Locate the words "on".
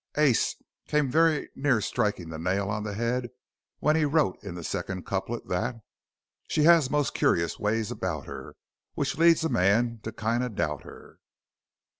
2.71-2.81